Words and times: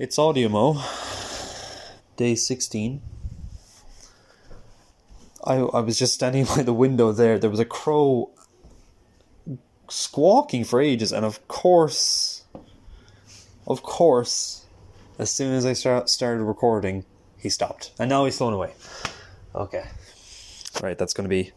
It's 0.00 0.16
AudioMo, 0.16 0.80
day 2.16 2.34
16. 2.34 3.02
I, 5.44 5.56
I 5.56 5.80
was 5.80 5.98
just 5.98 6.14
standing 6.14 6.44
by 6.56 6.62
the 6.62 6.72
window 6.72 7.12
there. 7.12 7.38
There 7.38 7.50
was 7.50 7.60
a 7.60 7.66
crow 7.66 8.30
squawking 9.90 10.64
for 10.64 10.80
ages, 10.80 11.12
and 11.12 11.26
of 11.26 11.46
course, 11.48 12.44
of 13.66 13.82
course, 13.82 14.64
as 15.18 15.30
soon 15.30 15.52
as 15.52 15.66
I 15.66 15.74
start, 15.74 16.08
started 16.08 16.44
recording, 16.44 17.04
he 17.36 17.50
stopped. 17.50 17.90
And 17.98 18.08
now 18.08 18.24
he's 18.24 18.38
flown 18.38 18.54
away. 18.54 18.72
Okay. 19.54 19.84
Right, 20.82 20.96
that's 20.96 21.12
going 21.12 21.28
to 21.28 21.28
be. 21.28 21.52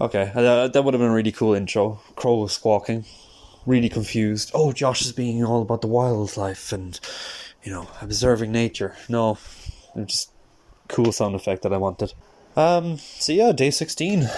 Okay, 0.00 0.32
uh, 0.34 0.68
that 0.68 0.82
would 0.82 0.94
have 0.94 1.00
been 1.02 1.10
a 1.10 1.14
really 1.14 1.32
cool 1.32 1.52
intro. 1.52 2.00
Crow 2.16 2.46
squawking 2.46 3.04
really 3.66 3.88
confused. 3.88 4.50
Oh, 4.54 4.72
Josh 4.72 5.02
is 5.02 5.12
being 5.12 5.44
all 5.44 5.62
about 5.62 5.80
the 5.80 5.86
wildlife 5.86 6.72
and, 6.72 6.98
you 7.62 7.72
know, 7.72 7.88
observing 8.00 8.52
nature. 8.52 8.96
No, 9.08 9.38
just 10.04 10.30
cool 10.88 11.12
sound 11.12 11.34
effect 11.34 11.62
that 11.62 11.72
I 11.72 11.78
wanted. 11.78 12.12
Um, 12.56 12.98
so 12.98 13.32
yeah, 13.32 13.52
day 13.52 13.70
16. 13.70 14.28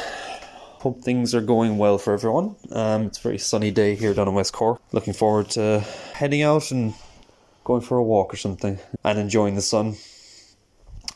Hope 0.80 1.02
things 1.02 1.34
are 1.34 1.40
going 1.40 1.78
well 1.78 1.98
for 1.98 2.12
everyone. 2.12 2.56
Um, 2.70 3.06
it's 3.06 3.18
a 3.18 3.22
very 3.22 3.38
sunny 3.38 3.70
day 3.70 3.94
here 3.94 4.14
down 4.14 4.28
in 4.28 4.34
West 4.34 4.52
Cork. 4.52 4.80
Looking 4.92 5.14
forward 5.14 5.50
to 5.50 5.80
heading 6.14 6.42
out 6.42 6.70
and 6.70 6.94
going 7.64 7.82
for 7.82 7.98
a 7.98 8.02
walk 8.02 8.32
or 8.32 8.36
something 8.36 8.78
and 9.02 9.18
enjoying 9.18 9.56
the 9.56 9.62
sun. 9.62 9.96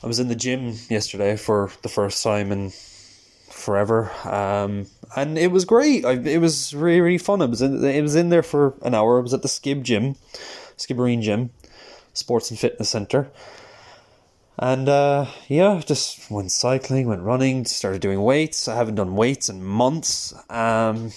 I 0.02 0.06
was 0.06 0.18
in 0.18 0.28
the 0.28 0.34
gym 0.34 0.74
yesterday 0.88 1.36
for 1.36 1.70
the 1.82 1.88
first 1.88 2.22
time 2.22 2.50
in 2.52 2.72
forever. 3.60 4.10
Um, 4.24 4.86
and 5.16 5.38
it 5.38 5.52
was 5.52 5.64
great. 5.64 6.04
I, 6.04 6.12
it 6.12 6.40
was 6.40 6.74
really 6.74 7.00
really 7.00 7.18
fun. 7.18 7.42
It 7.42 7.50
was 7.50 7.62
in, 7.62 7.84
it 7.84 8.02
was 8.02 8.16
in 8.16 8.30
there 8.30 8.42
for 8.42 8.74
an 8.82 8.94
hour. 8.94 9.18
I 9.18 9.22
was 9.22 9.34
at 9.34 9.42
the 9.42 9.48
Skib 9.48 9.82
Gym, 9.82 10.16
Skibbereen 10.76 11.22
Gym, 11.22 11.50
Sports 12.12 12.50
and 12.50 12.58
Fitness 12.58 12.88
Center, 12.88 13.30
and 14.58 14.88
uh, 14.88 15.26
yeah, 15.48 15.80
just 15.84 16.30
went 16.30 16.52
cycling, 16.52 17.06
went 17.06 17.22
running, 17.22 17.64
started 17.64 18.00
doing 18.00 18.22
weights. 18.22 18.68
I 18.68 18.74
haven't 18.76 18.96
done 18.96 19.16
weights 19.16 19.48
in 19.48 19.62
months, 19.64 20.34
um, 20.50 21.12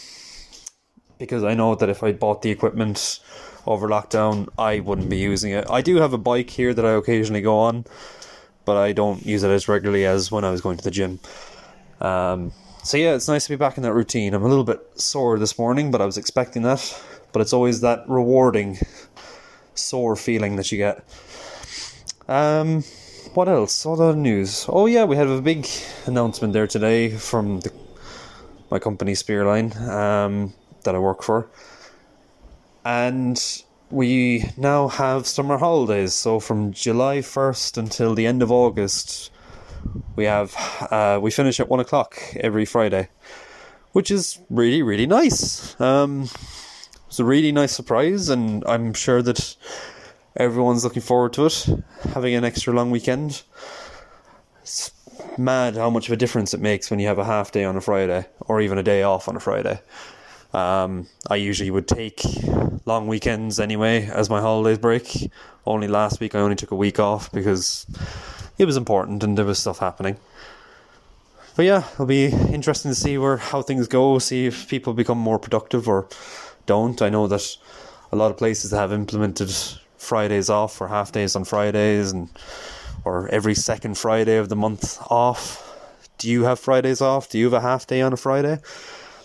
because 1.18 1.44
I 1.44 1.54
know 1.54 1.76
that 1.76 1.90
if 1.90 2.04
I 2.04 2.12
bought 2.12 2.42
the 2.42 2.52
equipment 2.52 3.20
over 3.66 3.88
lockdown, 3.88 4.50
I 4.58 4.80
wouldn't 4.80 5.10
be 5.10 5.18
using 5.18 5.54
it. 5.54 5.66
I 5.70 5.82
do 5.82 5.98
have 5.98 6.14
a 6.14 6.18
bike 6.18 6.50
here 6.50 6.74
that 6.74 6.86
I 6.86 6.92
occasionally 6.92 7.42
go 7.42 7.60
on, 7.60 7.86
but 8.66 8.78
I 8.78 8.92
don't 8.92 9.26
use 9.26 9.44
it 9.44 9.52
as 9.52 9.68
regularly 9.68 10.06
as 10.06 10.32
when 10.32 10.44
I 10.44 10.52
was 10.52 10.62
going 10.62 10.78
to 10.78 10.84
the 10.84 10.92
gym. 10.92 11.20
Um, 12.04 12.52
so 12.84 12.98
yeah, 12.98 13.16
it's 13.16 13.30
nice 13.30 13.46
to 13.46 13.50
be 13.50 13.56
back 13.56 13.78
in 13.78 13.84
that 13.84 13.94
routine. 13.94 14.34
I'm 14.34 14.44
a 14.44 14.48
little 14.48 14.66
bit 14.66 14.82
sore 15.00 15.40
this 15.40 15.58
morning, 15.58 15.90
but 15.90 16.02
I 16.02 16.06
was 16.06 16.18
expecting 16.18 16.62
that. 16.64 17.02
But 17.32 17.42
it's 17.42 17.54
always 17.54 17.82
that 17.82 18.04
rewarding 18.08 18.78
sore 19.74 20.16
feeling 20.16 20.58
that 20.58 20.72
you 20.72 20.78
get. 20.78 21.04
Um, 22.28 22.84
what 23.34 23.48
else? 23.48 23.86
What 23.86 24.00
other 24.00 24.16
news? 24.16 24.66
Oh 24.70 24.86
yeah, 24.86 25.06
we 25.06 25.16
had 25.16 25.28
a 25.28 25.42
big 25.42 25.68
announcement 26.06 26.54
there 26.54 26.68
today 26.68 27.10
from 27.10 27.62
the, 27.62 27.72
my 28.70 28.80
company 28.80 29.14
Spearline 29.14 29.76
um, 29.90 30.54
that 30.84 30.94
I 30.94 31.00
work 31.00 31.24
for, 31.24 31.48
and 32.86 33.64
we 33.90 34.50
now 34.58 34.88
have 34.88 35.26
summer 35.26 35.58
holidays. 35.58 36.14
So 36.14 36.40
from 36.40 36.74
July 36.74 37.22
first 37.22 37.78
until 37.78 38.14
the 38.14 38.28
end 38.28 38.44
of 38.44 38.52
August, 38.52 39.32
we 40.16 40.26
have 40.26 40.56
uh, 40.92 41.20
we 41.22 41.32
finish 41.32 41.60
at 41.60 41.70
one 41.70 41.80
o'clock 41.80 42.18
every 42.36 42.66
Friday, 42.66 43.10
which 43.92 44.12
is 44.12 44.40
really 44.50 44.82
really 44.82 45.06
nice. 45.06 45.80
Um, 45.80 46.30
it's 47.08 47.20
a 47.20 47.26
really 47.26 47.52
nice 47.52 47.72
surprise, 47.72 48.30
and 48.30 48.64
I'm 48.66 48.94
sure 48.94 49.22
that 49.22 49.56
everyone's 50.36 50.84
looking 50.84 51.02
forward 51.02 51.34
to 51.34 51.46
it. 51.46 51.70
Having 52.14 52.36
an 52.36 52.44
extra 52.44 52.74
long 52.74 52.92
weekend. 52.92 53.44
It's 54.62 54.92
mad 55.38 55.76
how 55.76 55.90
much 55.90 56.08
of 56.08 56.14
a 56.14 56.18
difference 56.18 56.54
it 56.54 56.60
makes 56.60 56.90
when 56.90 57.00
you 57.00 57.08
have 57.08 57.20
a 57.20 57.26
half 57.26 57.52
day 57.52 57.64
on 57.64 57.76
a 57.76 57.82
Friday 57.82 58.26
or 58.42 58.62
even 58.62 58.78
a 58.78 58.84
day 58.84 59.04
off 59.04 59.28
on 59.28 59.36
a 59.36 59.40
Friday. 59.40 59.80
Um, 60.54 61.08
I 61.30 61.36
usually 61.36 61.72
would 61.72 61.88
take 61.88 62.22
long 62.86 63.08
weekends 63.08 63.60
anyway 63.60 64.06
as 64.06 64.30
my 64.30 64.40
holidays 64.40 64.78
break. 64.78 65.32
Only 65.66 65.88
last 65.88 66.20
week 66.20 66.36
I 66.36 66.40
only 66.40 66.56
took 66.56 66.72
a 66.72 66.76
week 66.76 67.00
off 67.00 67.32
because 67.32 67.88
it 68.58 68.66
was 68.66 68.78
important 68.78 69.24
and 69.24 69.38
there 69.38 69.46
was 69.46 69.60
stuff 69.60 69.80
happening. 69.80 70.18
But 71.56 71.66
yeah, 71.66 71.88
it'll 71.94 72.08
be 72.08 72.26
interesting 72.26 72.92
to 72.92 72.96
see 72.96 73.18
where 73.18 73.38
how 73.38 73.62
things 73.62 73.88
go, 73.88 74.18
see 74.20 74.48
if 74.48 74.68
people 74.68 74.94
become 74.94 75.20
more 75.20 75.38
productive 75.38 75.88
or 75.88 76.08
don't. 76.66 77.02
I 77.02 77.10
know 77.10 77.28
that 77.28 77.58
a 78.12 78.16
lot 78.16 78.32
of 78.32 78.38
places 78.38 78.72
have 78.72 78.92
implemented 78.92 79.54
Fridays 79.98 80.50
off 80.50 80.82
or 80.82 80.88
half 80.88 81.12
days 81.12 81.36
on 81.36 81.46
Fridays 81.46 82.12
and 82.12 82.30
or 83.06 83.28
every 83.30 83.56
second 83.56 83.98
Friday 83.98 84.38
of 84.38 84.50
the 84.50 84.56
month 84.56 85.00
off. 85.10 85.70
Do 86.18 86.30
you 86.30 86.44
have 86.44 86.60
Fridays 86.60 87.02
off? 87.02 87.30
Do 87.30 87.38
you 87.38 87.46
have 87.46 87.54
a 87.54 87.62
half 87.62 87.86
day 87.86 88.02
on 88.02 88.14
a 88.14 88.18
Friday? 88.18 88.60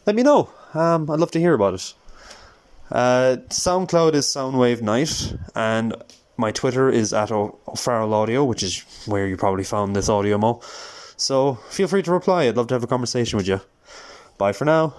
Let 0.04 0.16
me 0.16 0.22
know. 0.22 0.50
Um, 0.74 1.10
I'd 1.10 1.20
love 1.20 1.30
to 1.32 1.40
hear 1.40 1.54
about 1.54 1.74
it. 1.74 1.94
Uh, 2.90 3.36
SoundCloud 3.48 4.14
is 4.14 4.26
Soundwave 4.26 4.80
Night, 4.80 5.36
and 5.54 5.94
my 6.38 6.52
Twitter 6.52 6.88
is 6.88 7.12
at 7.12 7.30
O'Farrell 7.30 8.14
Audio, 8.14 8.44
which 8.44 8.62
is 8.62 8.84
where 9.06 9.26
you 9.26 9.36
probably 9.36 9.64
found 9.64 9.94
this 9.94 10.08
AudioMo. 10.08 10.62
So 11.20 11.54
feel 11.68 11.88
free 11.88 12.02
to 12.02 12.12
reply. 12.12 12.44
I'd 12.44 12.56
love 12.56 12.68
to 12.68 12.74
have 12.74 12.84
a 12.84 12.86
conversation 12.86 13.36
with 13.36 13.48
you. 13.48 13.60
Bye 14.38 14.52
for 14.52 14.64
now. 14.64 14.94